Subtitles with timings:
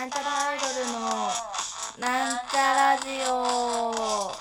[0.00, 1.00] なんちゃらアイドルの
[1.98, 4.32] なんちゃラジオ。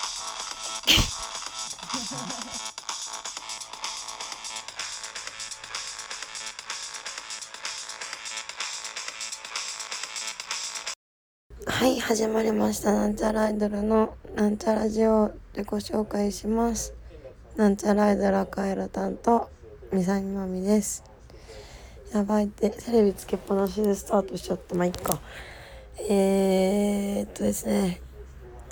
[11.65, 12.93] はい始まりました。
[12.93, 16.93] なんちゃらアイドルのなんちゃラジオでご紹介します。
[17.57, 19.49] なんちゃらアイドル赤色担当
[19.91, 21.03] みさみまみです。
[22.13, 22.45] やばい。
[22.45, 25.19] ってテレビつけっぱなしでスタートしちゃったまあいっか。
[26.09, 28.01] えー、っとですね。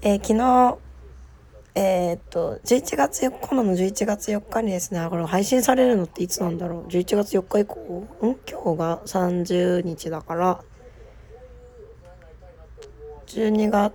[0.00, 0.78] えー、昨日
[1.74, 3.74] えー、っと11月4日今の。
[3.74, 6.86] 11月4日にですねこれ配信されるのっていつなんだろう。
[6.88, 7.78] 11月4日以降？
[8.22, 8.36] ん？
[8.50, 10.64] 今日が30日だから。
[13.28, 13.94] 12月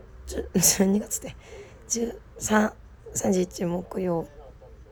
[0.53, 1.35] 12月で
[1.89, 2.71] 13
[3.15, 4.27] 31木曜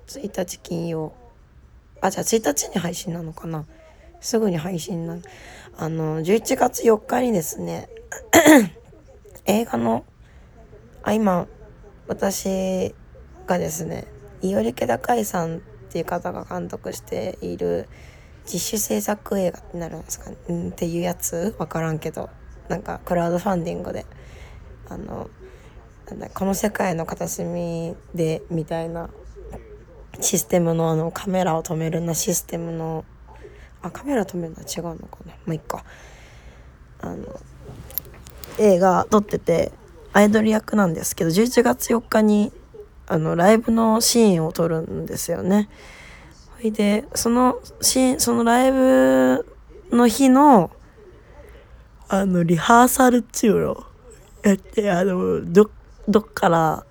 [0.07, 1.13] 1日金曜
[2.01, 3.65] あじゃあ1日に配信なのかな。
[4.21, 5.17] すぐに配信な
[5.77, 7.89] あの11月4日にですね
[9.45, 10.05] 映画の
[11.03, 11.47] あ今
[12.07, 12.93] 私
[13.47, 14.07] がですね
[14.41, 15.59] 伊織家高井さんっ
[15.91, 17.89] ていう方が監督している
[18.45, 22.29] 自主制作映画になるんですかね、っていうやつ分からんけど
[22.69, 24.05] なんかクラウドファンディングで
[24.87, 25.29] あの
[26.33, 29.09] この世界の片隅でみたいな
[30.19, 33.05] システムのあのカメラを止めるなシステムの
[33.81, 35.83] あカメラ止めるのは違うのかなまあいっか
[37.01, 37.39] あの
[38.59, 39.71] 映画撮ってて
[40.13, 42.51] アイドル役なんですけど11月4日に
[43.07, 45.69] あのライブのシーンを撮るんですよね。
[46.61, 49.45] ほいでそのシーンそのライブ
[49.91, 50.71] の日の
[52.07, 53.85] あのリハーサルっちゅうの
[54.43, 55.69] やってあのど
[56.11, 56.85] どっから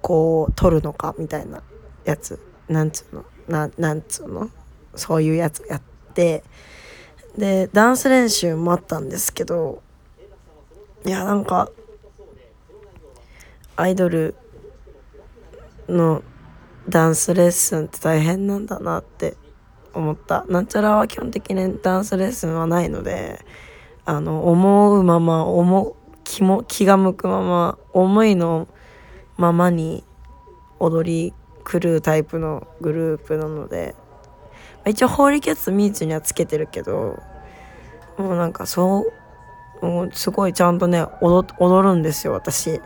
[0.00, 1.62] こう撮るのかみたいな
[2.04, 2.38] やつ。
[2.68, 3.24] なんつうの？
[3.48, 4.48] ななんつうの？
[4.94, 5.82] そういうやつやっ
[6.14, 6.44] て。
[7.36, 9.82] でダンス練習もあったんですけど
[11.06, 11.70] いやなんか
[13.74, 14.34] アイドル
[15.88, 16.22] の
[16.88, 19.36] ダンスレッスンって大変なんだなって
[19.94, 20.44] 思った。
[20.48, 23.40] なんちゃらは基本的にダンスレッスンはないので
[24.04, 28.68] あの思うまま思気も気が向くまま思いの
[29.36, 30.04] ままに
[30.78, 31.34] 踊り
[31.64, 33.94] 狂うタイプのグループなので、
[34.76, 37.18] まあ、一応ホーリーキャッツミーツにはつけてるけど
[38.18, 39.04] もうなんかそ
[39.80, 42.80] うもうすごいちゃんとね踊踊るんですよ私。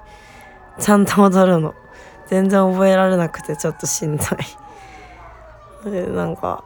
[0.79, 1.75] ちゃんと踊るの。
[2.27, 4.25] 全然覚えられなくてちょっとしんど
[5.85, 5.91] い。
[5.91, 6.65] でなんか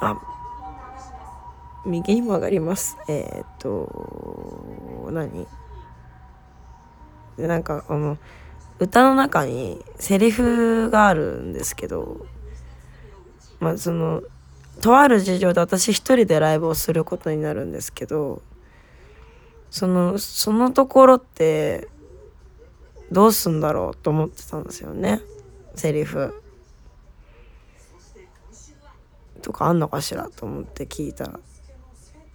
[0.00, 0.16] あ
[1.84, 2.96] 右に曲がります。
[3.08, 5.46] えー、っと何？
[7.36, 8.18] でなんかあの
[8.78, 12.26] 歌の中にセリフがあるんですけど
[13.58, 14.22] まあその
[14.80, 18.42] とある事情で私一人でライブをすることになるんですけど
[19.70, 21.88] そのそのところって
[23.10, 25.20] どうすんだろうと思ってたんですよね。
[25.74, 26.34] セリフ。
[29.42, 31.40] とかあんのかしらと思って聞いたら。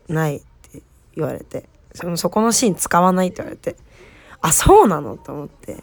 [0.08, 0.82] ないって
[1.16, 3.76] 言われてそのそこのシーン使わないって言われて
[4.42, 5.78] あそうなのと思って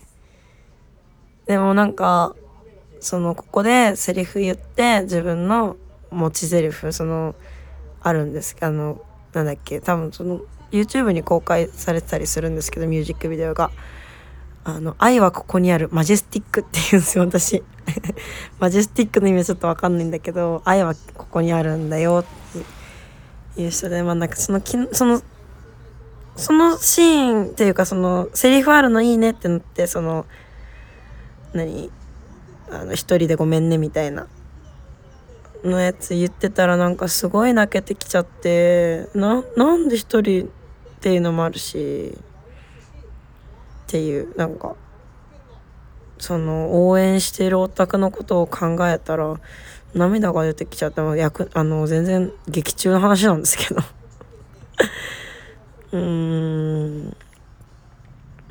[1.46, 2.34] でもなんか
[3.00, 5.76] そのここでセリフ言って自分の
[6.10, 7.34] 持ち台詞その
[8.00, 9.00] あるんですあの
[9.32, 13.70] なんだっけ多分その YouTube に公開されてたりするんですけどミュージックビデオが。
[14.66, 17.62] あの、愛はここにある、マジェスティックって言うんですよ、私。
[18.58, 22.64] マジェスティックの意味はちょっとわかんないんだけど、愛はここにあるんだよって
[23.56, 25.22] いう人で、まあなんかそのき、その、
[26.36, 30.26] そのシーンっていうかそのセリフあるのいいねってなってその
[31.52, 31.90] 何？
[32.70, 34.26] あの一人でごめんねみたいな
[35.62, 40.48] のやつ言ってたらなんかすごい泣けてきちゃってななんで一人っ
[41.00, 44.74] ていうのもあるしっていうなんか
[46.18, 49.38] その応援してるオタクのことを考えたら
[49.94, 53.80] 涙が出てきちゃって役あの全然劇中の話なんですけど。
[55.92, 57.16] うーん。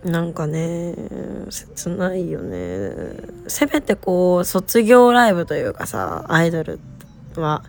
[0.04, 0.95] なんかね
[1.50, 2.92] 切ないよね。
[3.48, 6.80] せめてこう卒業ライブというかさアイドル
[7.36, 7.63] は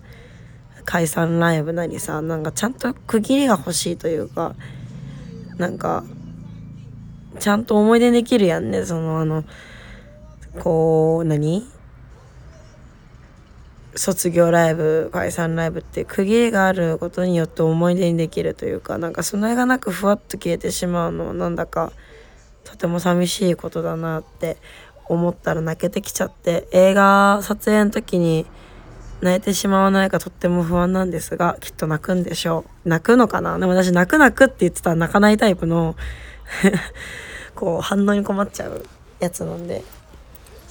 [0.84, 4.56] 解散ライブなりさなんかちゃんと区切りが欲しいというか
[5.58, 6.02] なんか
[7.38, 8.84] ちゃんと思い出できるやんね。
[8.84, 9.44] そのあの
[10.58, 11.73] こう何？
[13.96, 21.92] 卒業ライブ解散ライブって区切りがあることによって思い出にできるというかなんかその絵がなくふわっと消えてしまうのはなんだか
[22.64, 24.56] とても寂しいことだなって
[25.06, 28.46] 思ったら泣けてきちゃって映画撮影の時に
[29.20, 32.88] 泣いてしまわないかとっても不安なんですが、きっと泣くんでしょう。
[32.88, 33.58] 泣くのかな？
[33.58, 35.96] でも私泣く泣くって言ってたら泣かないタイプの
[37.54, 38.84] こう反応に困っちゃう
[39.20, 39.82] やつなんで。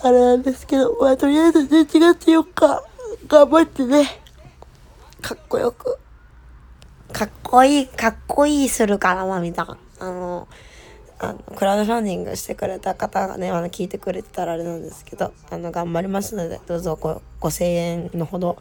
[0.03, 2.83] あれなんですけど、まあとりあえず11月4日、
[3.27, 4.05] 頑張ってね、
[5.21, 5.97] かっこよく、
[7.11, 9.77] かっこいい、かっこいいするから、まあ見た。
[9.99, 10.47] あの、
[11.23, 18.57] あのクラウドファンディングしてくれた方がねあの聞いてくれてたらあれなんですけどあの頑張りますのでどうぞご5000円のほど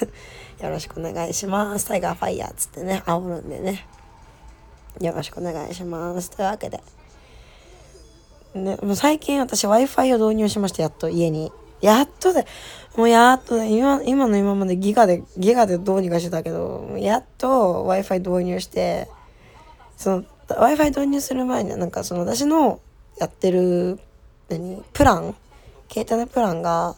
[0.62, 1.86] よろしくお願いします。
[1.86, 3.86] タイガーファイヤーっつってね煽るんでね。
[5.00, 6.30] よろしくお願いします。
[6.30, 6.80] というわけで。
[8.54, 11.52] ねもう最近私 w i f i を導入しましたやっと家に。
[11.80, 12.46] やっとで
[12.96, 19.08] もうやっとで今今の今までギガでギガでどうにかしてたけどやっと Wi-Fi 導入して
[19.96, 22.80] その w i f i 導入する前にはなんかその私の
[23.18, 23.98] やってる
[24.48, 24.82] 何？
[24.92, 25.34] プラン？
[25.90, 26.96] 携帯のプランが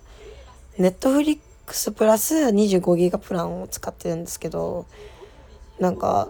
[0.78, 4.86] ネットフリックスプラス25ギガプランを使ってるんですけど
[5.78, 6.28] なんか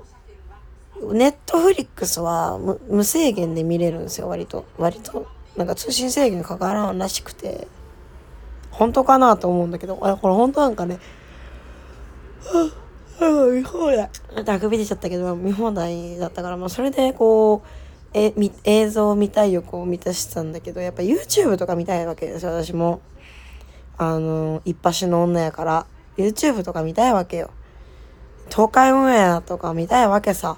[1.12, 4.66] ネットフリックスは無制限で見れるんですよ割と。
[4.78, 5.26] 割と。
[5.56, 7.66] なんか通信制限かからんらしくて。
[8.80, 10.98] 本当かなと思うんだけどあれこれ本当なんかね
[13.20, 14.08] 見放題。
[14.46, 17.68] あくび出ちゃったけど、見放題だったから、まあ、それでこう、
[18.14, 23.02] え、み、映像を見たい欲を満たしてたんだけど、やっぱ YouTube とか見たいわけですよ、私も。
[23.98, 25.86] あの、一発の女やから。
[26.16, 27.50] YouTube とか見たいわけよ。
[28.48, 30.56] 東海オンエアとか見たいわけさ。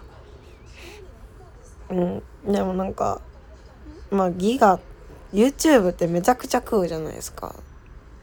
[1.91, 2.23] うん。
[2.47, 3.21] でもなんか、
[4.13, 4.79] まあ、ギガ、
[5.33, 7.57] YouTube ってめちゃくちゃ食うじゃないですか。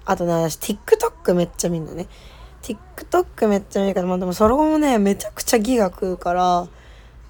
[0.09, 2.07] あとね、私 TikTok めっちゃ見んのね。
[2.63, 6.67] TikTok めっちゃ見るから、まあでもそれもね、めちゃくちゃギガ食うから、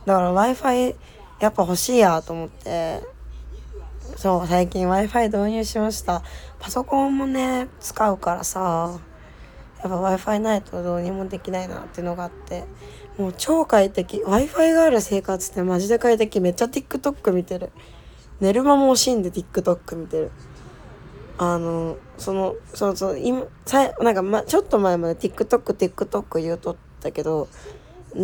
[0.06, 0.96] だから Wi-Fi
[1.42, 3.04] やっぱ欲しいやと思って、
[4.16, 6.24] そう、最近 Wi-Fi 導入しました。
[6.58, 8.98] パソコンもね、使うからさ、
[9.84, 12.64] やっぱ Wi-Fi ないとどうにもできないなっていうのがあって、
[13.18, 14.24] もう超快適。
[14.26, 16.40] Wi-Fi がある生活ってマジで快適。
[16.40, 17.74] めっちゃ TikTok 見てる。
[18.40, 20.32] 寝る間も惜しいんで TikTok 見てる。
[21.42, 27.48] あの、その、そうそう、今、さなんか、ま、ちょっと前まで TikTok、TikTok 言うとったけど、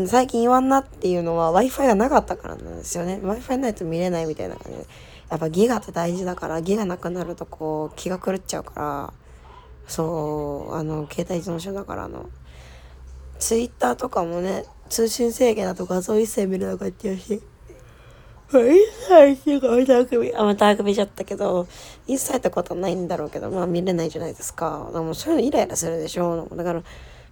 [0.07, 3.21] 最近言わんなっていうのは Wi-Fi がなかったからなんですよね。
[3.23, 4.87] Wi-Fi ないと見れないみたいな感じで。
[5.29, 9.13] やっぱギガって大事だから、ギガなくなるとこう気が狂っちゃうから、
[9.87, 12.29] そう、あの、携帯依存症だからあの、
[13.39, 17.41] Twitter とかもね、通信制限だと画像一切見れなかったし。
[18.49, 18.55] 一
[19.07, 21.67] 切っていうか、またあくび、あ、またあくびちゃったけど、
[22.07, 24.89] 一切ってことはないんだろうけど、まあ見れないじゃないですか。
[24.93, 26.47] でもそういうのイライラするでしょ。
[26.55, 26.83] だから、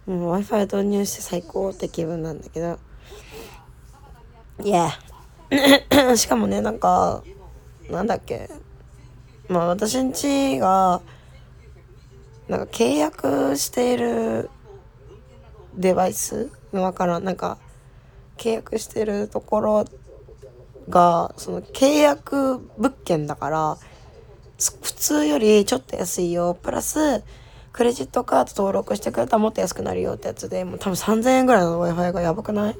[0.06, 2.78] もう Wi-Fi 導入して最高って気分なんだけど。
[4.62, 4.90] いや。
[6.16, 7.22] しかもね、なんか、
[7.88, 8.50] なんだっけ。
[9.48, 11.00] まあ私んちが、
[12.48, 14.50] なんか契約している
[15.76, 16.50] デバイス？
[16.72, 17.24] わからん。
[17.24, 17.58] なんか、
[18.36, 19.84] 契約してるところ
[20.88, 23.78] がその契約物件だから
[24.58, 26.54] 普通よりちょっと安いよ。
[26.54, 27.22] プラス
[27.72, 32.78] クレジットカード登録してくれたらもっと安くなるよってやつでもう多分3000円ぐらいの Wi-Fi がやばくない？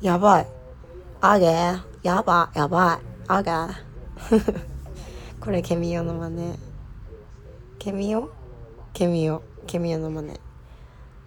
[0.00, 0.46] やばい。
[1.20, 1.46] あげ。
[2.02, 3.06] やばやばい。
[3.28, 3.50] あげ。
[5.40, 6.58] これケミヨの真似。
[7.78, 8.30] ケミヨ
[8.94, 10.40] ケミヨケミヨの真似。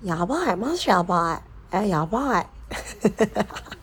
[0.03, 0.55] やばい。
[0.55, 1.77] マジやばい。
[1.77, 2.47] えやばい。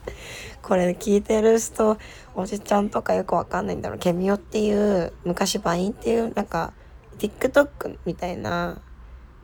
[0.67, 1.99] これ聞いてる人
[2.35, 3.99] おじちゃんとかよくわかんないんだろう。
[3.99, 6.73] ケミオっていう昔バインっていうなんか
[7.19, 8.81] TikTok みたいな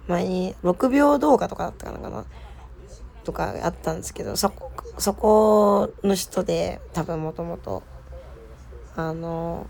[0.09, 2.25] 前に6秒動画とかだったかな
[3.23, 7.83] とかあったんですけどそこそこの人で多分もともと
[8.97, 9.67] あの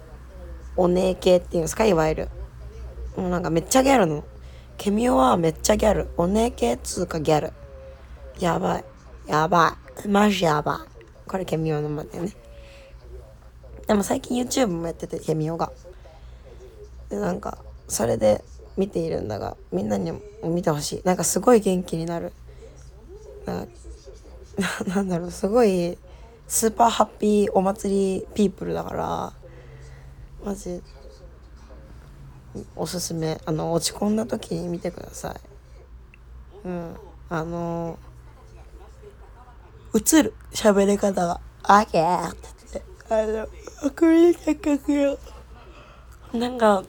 [0.76, 2.28] お姉系っていうんですかいわゆる。
[3.16, 4.24] もうなんかめっちゃギャルの。
[4.78, 6.08] ケミオはめっちゃギャル。
[6.16, 7.52] お姉系っつうかギャル。
[8.38, 8.84] やばい。
[9.26, 10.08] やばい。
[10.08, 10.89] マジやばい。
[11.30, 12.32] これケミオのまでね。
[13.86, 15.70] でも最近 YouTube もやっててケミオが。
[17.08, 18.44] でなんかそれで
[18.76, 21.02] 見ているんだがみんなにも見てほしい。
[21.04, 22.32] なんかすごい元気になる。
[23.46, 23.64] な
[24.92, 25.96] なんだろうすごい
[26.48, 29.32] スーパーハッピーお祭りピープルだから
[30.44, 30.82] マジ
[32.74, 33.40] おすすめ。
[33.46, 35.36] あの落ち込んだ時に見てくださ
[36.64, 36.66] い。
[36.66, 36.96] うん。
[37.28, 38.09] あのー
[39.94, 40.34] 映る。
[40.52, 43.48] 喋り方が「あげー」って言ってあの
[43.88, 45.18] 送りせっかくよ
[46.32, 46.84] なんか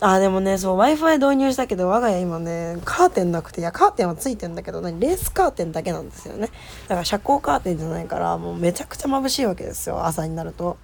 [0.00, 6.48] あでもねそう w i f i 導入したけど我が家今ねカーテンなくていやカーテンはついてんだけど何レースカーテンだけなんですよね
[6.88, 10.52] だから遮光カーテンじゃないからもうめちゃくちゃ眩しいわけですよ朝になる。
[10.52, 10.78] と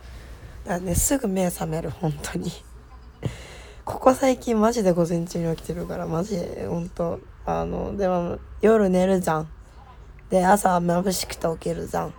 [0.65, 1.91] だからねすぐ目覚める。
[1.91, 2.51] 本当に
[3.85, 5.87] ここ最近マジで午前中に起きてる。
[5.87, 9.21] からマジで本当あのでも夜寝る。
[9.21, 9.49] じゃん
[10.31, 12.15] で朝眩しくて起きるじゃん、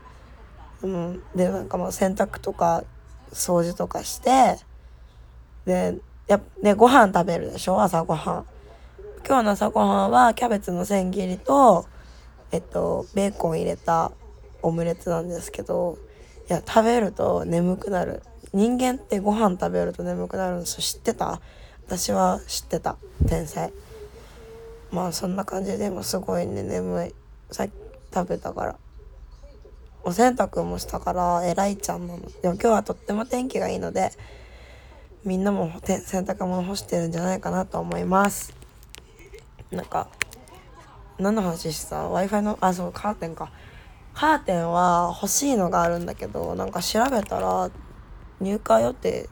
[0.82, 2.84] うん、でなんかもう洗濯とか
[3.32, 4.58] 掃除とかして
[5.66, 5.98] で
[6.28, 7.82] やでご飯食べるでしょ？
[7.82, 8.46] 朝ごはん
[9.28, 11.86] 今日の朝ごはんはキャベツの千切りと
[12.52, 14.12] えっとベーコン入れた
[14.62, 15.98] オムレツなんですけど
[16.50, 18.24] いや食べると眠くなる。
[18.54, 21.42] 人間ってご飯食べると眠くなるんです知ってた？
[21.86, 22.96] 私は知ってた。
[23.28, 23.74] 天才。
[24.90, 27.16] まあそんな感じでもすごいね眠い。
[27.52, 27.72] さっき
[28.18, 28.76] 食べたから。
[30.04, 32.22] お洗濯もしたから偉いちゃんなの。
[32.42, 34.12] でも今日はとっても天気がいいので
[35.26, 38.56] みんなも洗濯物干してるんじゃないかなと思います。
[39.70, 40.08] なんか
[41.20, 43.52] 何の話してた？W i f i のあそうカーテンか。
[44.14, 47.70] カーテンは欲しいのがあるんだけどなんか調べたら
[48.40, 49.30] 入荷予定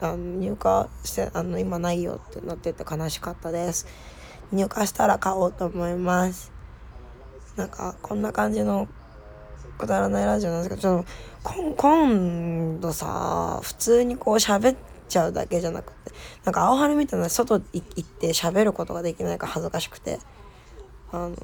[0.00, 3.86] あの入荷してあの今ないよってなってて悲しかったです。
[4.52, 6.59] 入荷したら買おうと思います。
[7.56, 8.88] なんかこんな感じの
[9.78, 11.04] くだらないラジオなんですけどちょっ
[11.42, 14.76] と今度さ普通にこう喋っ
[15.08, 16.12] ちゃうだけじゃなくて
[16.44, 20.18] なんか青春みたいな外行って喋ることができないから恥ずかしくて
[21.12, 21.36] あの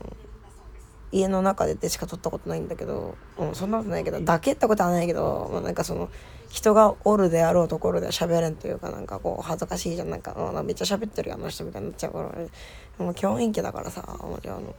[1.13, 6.11] 家の中ででしか撮ったことないんだけど、うん、そんなことないけどだけってことはないけど、まあ、なんかその
[6.51, 14.75] 人がおるであろうところで喋れんというかなんかこう恥ずかしいじゃんなんか、うん、めっちゃ喋ってるよあの人みたいになっちゃうから、もう教員家だからさもうあの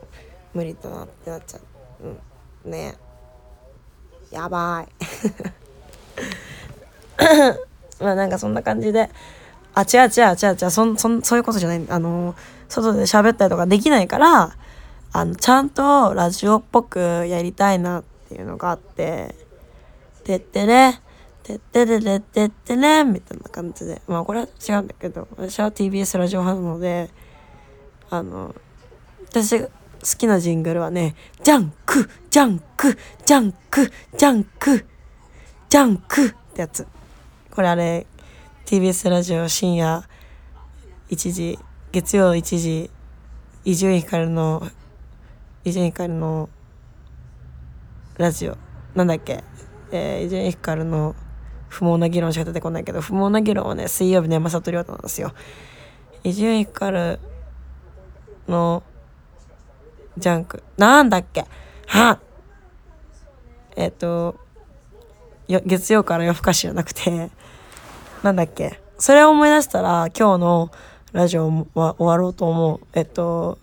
[0.54, 1.62] 無理だなってなっちゃう。
[2.66, 2.72] うん。
[2.72, 2.96] ね。
[4.32, 4.88] やばい。
[8.04, 9.10] まあなんかそんな感じで。
[9.74, 10.72] あ違う違う違う違う。
[10.72, 11.86] そんそんそういうことじゃない。
[11.89, 12.36] あの
[12.68, 14.56] 外で喋ったりとかできないから
[15.13, 19.36] あのちゃんとラジオっぽくやりたいなっていうのがあって
[20.24, 21.00] 「てってれ。
[21.44, 24.01] てってれれてってれ」みたいな感じで。
[24.08, 25.27] まあこれは違うんだけど。
[25.38, 27.10] 私は TBS ラジオ派なので
[28.10, 28.54] あの
[29.30, 29.66] 私
[30.00, 34.86] 好きなジングルはね「ジャンクジャンクジャンクジャンク
[35.70, 36.88] ジャンク」ってやつ。
[37.51, 38.06] これあれ
[38.66, 40.04] TBS ラジオ深夜
[41.10, 41.60] 1時
[41.92, 42.89] 月曜1時
[43.66, 44.68] 伊集院光の
[45.63, 46.50] 伊集院光の
[48.18, 48.58] ラジオ。
[48.96, 49.44] なんだっけ？
[49.92, 51.16] えー伊集院光の
[51.70, 55.34] 不毛な議論しか出てこないけど不毛な議論はね水曜日の山里亮太なんですよ。
[56.24, 57.20] 伊集院光
[58.48, 58.84] の
[60.17, 60.63] ジャンク。
[60.77, 61.45] なんだっけ？
[61.88, 62.19] は
[63.75, 64.39] えっ、ー、と
[65.47, 67.29] 月曜から夜更かしじゃなくて。
[68.24, 68.79] なんだっけ？
[68.97, 70.71] それを思い出したら今日の
[71.13, 72.79] ラジオは終わろうと思う。
[72.93, 73.59] えっと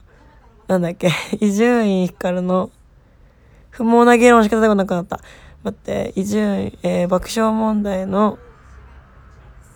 [0.66, 2.70] なんだっけ、 伊集院光の
[3.70, 5.20] 不毛な議論しか出てこなくなった。
[5.62, 8.38] 待って、伊集院、えー、爆笑問題の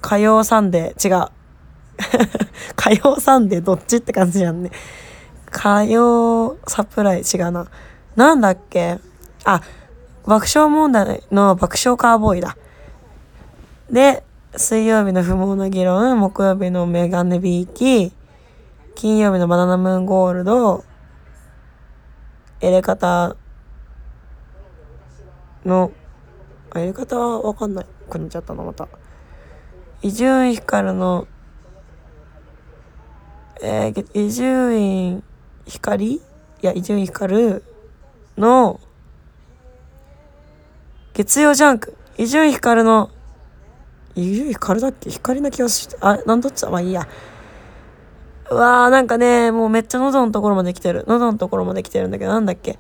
[0.00, 1.28] 火曜サンデー、違う。
[2.76, 4.70] 火曜サンデーどっちって感じやんね。
[5.50, 7.66] 火曜サプライ違うな。
[8.16, 8.98] なんだっけ？
[9.44, 9.62] あ、
[10.26, 12.56] 爆笑問題の爆笑カーボーイだ。
[13.90, 14.24] で、
[14.56, 18.12] 水曜日の不毛な議論、木曜日のメガネびいき、
[18.94, 20.84] 金曜日のバナナムーンゴールド、
[22.60, 23.36] 入れ方
[25.64, 25.92] の、
[26.70, 28.88] あ入れ方はわかんないくなっちゃったな、また。
[30.02, 31.26] 伊集院光の、
[33.62, 35.22] えー、伊集院
[35.68, 36.14] 光？
[36.14, 36.20] い
[36.62, 37.60] や、伊集院光
[38.36, 38.80] の、
[41.12, 41.96] 月曜ジャンク。
[42.16, 43.10] 伊集院光の、
[44.14, 45.10] 伊集院光だっけ？
[45.10, 47.06] 光な気がして、あ、なんどっちまあいいや。
[48.50, 51.04] うわーなんかね、もうめっちゃ喉のところまで来てる。
[51.06, 52.78] 喉のところまで来てるんだけど、なんだっけ？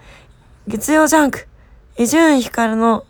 [0.66, 1.46] 月曜ジャンク。
[1.98, 3.04] 伊集院光の、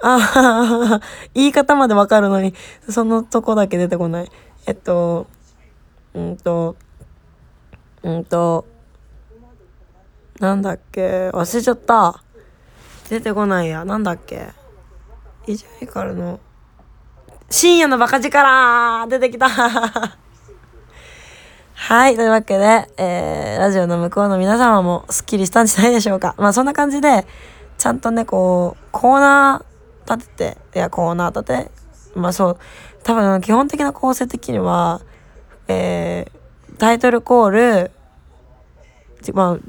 [0.00, 1.00] あは
[1.34, 2.54] 言い方までわかるのに、
[2.88, 4.30] そのとこだけ出てこない。
[4.66, 5.26] えっと、
[6.14, 6.76] うんと、
[8.02, 8.66] うんと、
[10.40, 11.30] なんだっけ？
[11.30, 12.22] 忘れちゃった。
[13.08, 13.84] 出てこないや。
[13.84, 14.48] なんだっけ？
[15.46, 16.40] 伊集院光の、
[17.48, 19.48] 深夜のバカ力出てきた
[21.78, 22.16] はい。
[22.16, 26.34] というわけで、えー、ラジオの向こうの皆様もスッキリしたんじゃないでしょうか。
[26.36, 27.26] まあそんな感じで、
[27.78, 31.70] ちゃんとね、こう、コーナー立てて、いや、コーナー立て、
[32.14, 32.58] まあそう、
[33.04, 35.00] 多分基本的な構成的には、
[35.68, 37.90] えー、タイトルコール、
[39.32, 39.60] まあう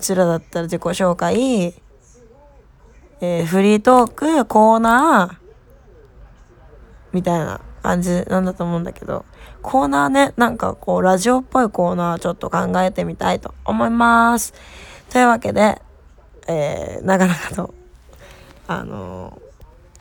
[0.00, 1.74] ちらだったら自己紹介、
[3.20, 5.42] えー、フリートーク、コーナー、
[7.12, 9.24] みたいな感じなんだと思うんだけど、
[9.60, 14.54] コーナーね、なんかこう、ラジオっぽいコーナーちょっと考えてみたいと思います。
[15.10, 15.80] というわけで、
[16.48, 17.74] えー、なかなかと、
[18.66, 19.38] あの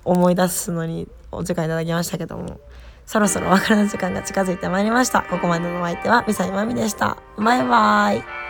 [0.06, 2.60] ー、思い出すのにお時間いただきましたけども、
[3.06, 5.22] そろそろお別れの時間が近づいてまいりました。
[5.24, 7.18] ここまでのお相手は、ミサイマミでした。
[7.38, 8.41] バイバイ。